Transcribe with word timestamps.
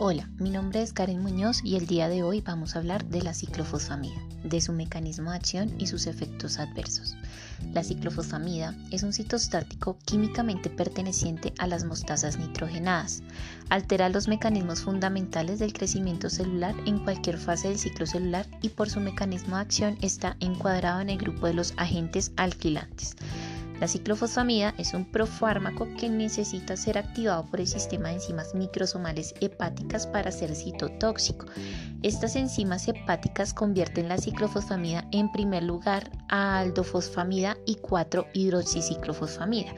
Hola, 0.00 0.30
mi 0.38 0.50
nombre 0.50 0.80
es 0.80 0.92
Karen 0.92 1.20
Muñoz 1.20 1.60
y 1.64 1.74
el 1.74 1.88
día 1.88 2.08
de 2.08 2.22
hoy 2.22 2.40
vamos 2.40 2.76
a 2.76 2.78
hablar 2.78 3.04
de 3.06 3.20
la 3.20 3.34
ciclofosfamida, 3.34 4.14
de 4.44 4.60
su 4.60 4.72
mecanismo 4.72 5.32
de 5.32 5.38
acción 5.38 5.74
y 5.76 5.88
sus 5.88 6.06
efectos 6.06 6.60
adversos. 6.60 7.16
La 7.72 7.82
ciclofosfamida 7.82 8.76
es 8.92 9.02
un 9.02 9.12
citostático 9.12 9.98
químicamente 10.04 10.70
perteneciente 10.70 11.52
a 11.58 11.66
las 11.66 11.82
mostazas 11.82 12.38
nitrogenadas. 12.38 13.24
Altera 13.70 14.08
los 14.08 14.28
mecanismos 14.28 14.82
fundamentales 14.82 15.58
del 15.58 15.72
crecimiento 15.72 16.30
celular 16.30 16.76
en 16.86 17.00
cualquier 17.00 17.36
fase 17.36 17.66
del 17.66 17.78
ciclo 17.80 18.06
celular 18.06 18.46
y 18.62 18.68
por 18.68 18.88
su 18.90 19.00
mecanismo 19.00 19.56
de 19.56 19.62
acción 19.62 19.98
está 20.00 20.36
encuadrado 20.38 21.00
en 21.00 21.10
el 21.10 21.18
grupo 21.18 21.48
de 21.48 21.54
los 21.54 21.74
agentes 21.76 22.30
alquilantes. 22.36 23.16
La 23.80 23.86
ciclofosfamida 23.86 24.74
es 24.76 24.92
un 24.92 25.04
profármaco 25.04 25.86
que 25.96 26.08
necesita 26.08 26.76
ser 26.76 26.98
activado 26.98 27.44
por 27.46 27.60
el 27.60 27.68
sistema 27.68 28.08
de 28.08 28.16
enzimas 28.16 28.52
microsomales 28.54 29.34
hepáticas 29.40 30.06
para 30.06 30.32
ser 30.32 30.56
citotóxico. 30.56 31.46
Estas 32.02 32.34
enzimas 32.34 32.88
hepáticas 32.88 33.54
convierten 33.54 34.08
la 34.08 34.18
ciclofosfamida 34.18 35.06
en 35.12 35.30
primer 35.30 35.62
lugar 35.62 36.10
a 36.28 36.58
aldofosfamida 36.58 37.56
y 37.66 37.76
4-hidroxiciclofosfamida 37.76 39.72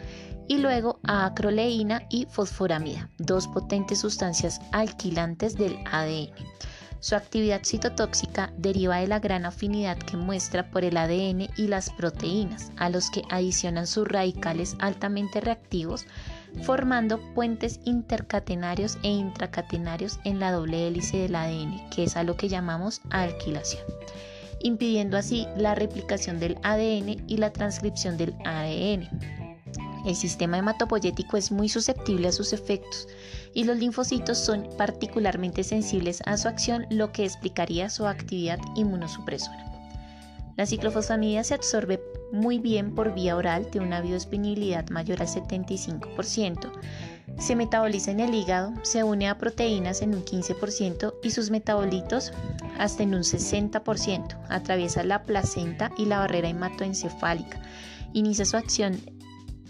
y 0.49 0.59
luego 0.59 0.99
a 1.07 1.27
acroleína 1.27 2.03
y 2.09 2.27
fosforamida, 2.29 3.09
dos 3.19 3.47
potentes 3.49 4.01
sustancias 4.01 4.61
alquilantes 4.73 5.57
del 5.57 5.77
ADN. 5.93 6.31
Su 7.01 7.15
actividad 7.17 7.63
citotóxica 7.65 8.53
deriva 8.59 8.99
de 8.99 9.09
la 9.09 9.21
gran 9.21 9.47
afinidad 9.47 9.97
que 9.97 10.19
muestra 10.19 10.71
por 10.71 10.85
el 10.85 10.99
ADN 10.99 11.49
y 11.57 11.67
las 11.67 11.89
proteínas, 11.89 12.73
a 12.77 12.91
los 12.91 13.11
que 13.11 13.23
adicionan 13.31 13.87
sus 13.87 14.07
radicales 14.07 14.77
altamente 14.81 15.41
reactivos, 15.41 16.05
formando 16.63 17.19
puentes 17.33 17.81
intercatenarios 17.85 18.99
e 19.03 19.09
intracatenarios 19.09 20.21
en 20.25 20.41
la 20.41 20.53
doble 20.53 20.89
hélice 20.89 21.17
del 21.17 21.37
ADN, 21.37 21.89
que 21.89 22.05
es 22.05 22.17
a 22.17 22.23
lo 22.23 22.37
que 22.37 22.51
llamamos 22.51 23.01
alquilación, 23.09 23.85
impidiendo 24.61 25.17
así 25.17 25.47
la 25.57 25.75
replicación 25.75 26.39
del 26.39 26.59
ADN 26.63 27.25
y 27.27 27.39
la 27.39 27.51
transcripción 27.51 28.19
del 28.19 28.35
ADN. 28.45 29.40
El 30.05 30.17
sistema 30.17 30.59
hematopoyético 30.59 31.37
es 31.37 31.53
muy 31.53 31.69
susceptible 31.69 32.29
a 32.29 32.33
sus 32.33 32.53
efectos 32.53 33.07
y 33.53 33.65
los 33.65 33.77
linfocitos 33.77 34.39
son 34.39 34.69
particularmente 34.79 35.65
sensibles 35.65 36.23
a 36.25 36.37
su 36.37 36.49
acción, 36.49 36.87
lo 36.91 37.13
que 37.13 37.25
explicaría 37.25 37.91
su 37.91 38.07
actividad 38.07 38.59
inmunosupresora. 38.77 39.67
La 40.57 40.67
ciclofosfamida 40.67 41.43
se 41.45 41.55
absorbe 41.55 42.03
muy 42.33 42.59
bien 42.59 42.95
por 42.95 43.15
vía 43.15 43.37
oral, 43.37 43.71
de 43.71 43.81
una 43.81 44.01
biodisponibilidad 44.01 44.89
mayor 44.91 45.21
al 45.21 45.29
75%. 45.29 46.71
Se 47.39 47.57
metaboliza 47.57 48.11
en 48.11 48.21
el 48.21 48.35
hígado, 48.35 48.73
se 48.83 49.03
une 49.03 49.29
a 49.29 49.39
proteínas 49.39 50.03
en 50.03 50.15
un 50.15 50.25
15% 50.25 51.15
y 51.23 51.31
sus 51.31 51.51
metabolitos 51.51 52.33
hasta 52.79 53.03
en 53.03 53.15
un 53.15 53.23
60%. 53.23 54.39
Atraviesa 54.49 55.03
la 55.03 55.23
placenta 55.23 55.93
y 55.97 56.05
la 56.05 56.19
barrera 56.19 56.49
hematoencefálica. 56.49 57.61
Inicia 58.13 58.45
su 58.45 58.57
acción 58.57 59.01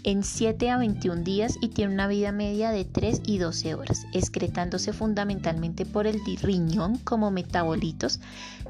en 0.03 0.23
7 0.23 0.69
a 0.69 0.77
21 0.77 1.23
días 1.23 1.57
y 1.61 1.69
tiene 1.69 1.93
una 1.93 2.07
vida 2.07 2.31
media 2.31 2.71
de 2.71 2.85
3 2.85 3.21
y 3.25 3.37
12 3.37 3.75
horas, 3.75 4.05
excretándose 4.13 4.93
fundamentalmente 4.93 5.85
por 5.85 6.07
el 6.07 6.19
riñón 6.41 6.97
como 6.97 7.31
metabolitos 7.31 8.19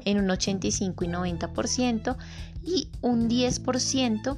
en 0.04 0.18
un 0.18 0.30
85 0.30 1.04
y 1.04 1.08
90% 1.08 2.16
y 2.64 2.88
un 3.00 3.28
10% 3.28 4.36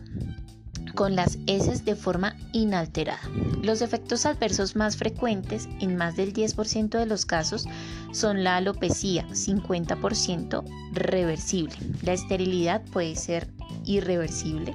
con 0.94 1.16
las 1.16 1.38
heces 1.46 1.84
de 1.84 1.96
forma 1.96 2.36
inalterada. 2.52 3.20
Los 3.62 3.82
efectos 3.82 4.26
adversos 4.26 4.76
más 4.76 4.96
frecuentes 4.96 5.68
en 5.80 5.96
más 5.96 6.16
del 6.16 6.32
10% 6.32 6.98
de 6.98 7.06
los 7.06 7.26
casos 7.26 7.66
son 8.12 8.44
la 8.44 8.56
alopecia, 8.56 9.26
50% 9.28 10.64
reversible. 10.92 11.76
La 12.02 12.12
esterilidad 12.12 12.82
puede 12.92 13.16
ser 13.16 13.48
irreversible 13.84 14.74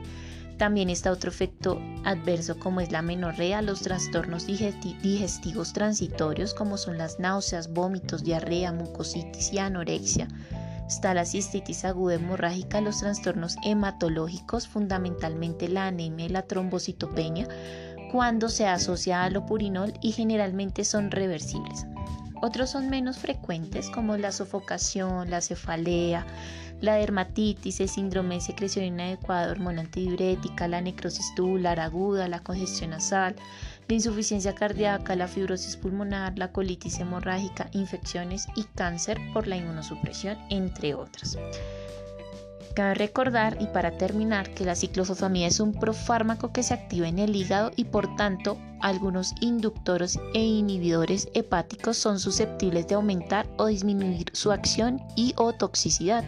también 0.59 0.89
está 0.89 1.11
otro 1.11 1.31
efecto 1.31 1.81
adverso 2.03 2.59
como 2.59 2.81
es 2.81 2.91
la 2.91 3.01
menorrea, 3.01 3.61
los 3.61 3.81
trastornos 3.81 4.45
digestivos 4.45 5.71
transitorios 5.71 6.53
como 6.53 6.77
son 6.77 6.97
las 6.97 7.17
náuseas, 7.17 7.73
vómitos, 7.73 8.25
diarrea, 8.25 8.73
mucositis 8.73 9.53
y 9.53 9.57
anorexia. 9.57 10.27
Está 10.85 11.13
la 11.13 11.25
cistitis 11.25 11.85
aguda 11.85 12.15
hemorrágica, 12.15 12.81
los 12.81 12.99
trastornos 12.99 13.55
hematológicos, 13.63 14.67
fundamentalmente 14.67 15.69
la 15.69 15.87
anemia 15.87 16.25
y 16.25 16.29
la 16.29 16.41
trombocitopenia, 16.41 17.47
cuando 18.11 18.49
se 18.49 18.67
asocia 18.67 19.23
a 19.23 19.29
lopurinol 19.29 19.93
y 20.01 20.11
generalmente 20.11 20.83
son 20.83 21.09
reversibles. 21.09 21.85
Otros 22.41 22.69
son 22.69 22.89
menos 22.89 23.17
frecuentes 23.17 23.89
como 23.89 24.15
la 24.15 24.31
sofocación, 24.31 25.29
la 25.29 25.41
cefalea, 25.41 26.25
la 26.81 26.95
dermatitis, 26.95 27.81
el 27.81 27.89
síndrome 27.89 28.35
de 28.35 28.41
secreción 28.41 28.85
inadecuada 28.85 29.51
hormona 29.51 29.81
antidiurética, 29.81 30.67
la 30.69 30.79
necrosis 30.79 31.35
tubular 31.35 31.79
aguda, 31.79 32.29
la 32.29 32.39
congestión 32.39 32.91
nasal, 32.91 33.35
la 33.89 33.95
insuficiencia 33.95 34.55
cardíaca, 34.55 35.15
la 35.15 35.27
fibrosis 35.27 35.75
pulmonar, 35.75 36.37
la 36.37 36.51
colitis 36.53 36.99
hemorrágica, 36.99 37.69
infecciones 37.73 38.47
y 38.55 38.63
cáncer 38.63 39.19
por 39.33 39.47
la 39.47 39.57
inmunosupresión, 39.57 40.37
entre 40.49 40.93
otras. 40.95 41.37
Cabe 42.75 42.93
recordar 42.93 43.57
y 43.59 43.67
para 43.67 43.97
terminar 43.97 44.51
que 44.51 44.63
la 44.63 44.75
ciclofosfamida 44.75 45.47
es 45.47 45.59
un 45.59 45.73
profármaco 45.73 46.51
que 46.51 46.63
se 46.63 46.73
activa 46.73 47.07
en 47.07 47.19
el 47.19 47.35
hígado 47.35 47.71
y 47.75 47.85
por 47.85 48.15
tanto 48.15 48.57
algunos 48.79 49.33
inductores 49.41 50.19
e 50.33 50.41
inhibidores 50.41 51.27
hepáticos 51.33 51.97
son 51.97 52.19
susceptibles 52.19 52.87
de 52.87 52.95
aumentar 52.95 53.47
o 53.57 53.65
disminuir 53.65 54.27
su 54.33 54.51
acción 54.51 55.01
y 55.15 55.33
o 55.37 55.53
toxicidad, 55.53 56.23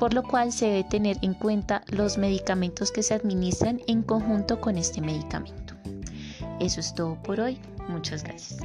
por 0.00 0.14
lo 0.14 0.22
cual 0.22 0.52
se 0.52 0.66
debe 0.66 0.84
tener 0.84 1.18
en 1.22 1.34
cuenta 1.34 1.82
los 1.88 2.16
medicamentos 2.16 2.90
que 2.90 3.02
se 3.02 3.14
administran 3.14 3.80
en 3.86 4.02
conjunto 4.02 4.60
con 4.60 4.78
este 4.78 5.00
medicamento. 5.00 5.74
Eso 6.60 6.80
es 6.80 6.94
todo 6.94 7.20
por 7.22 7.40
hoy. 7.40 7.58
Muchas 7.88 8.22
gracias. 8.22 8.60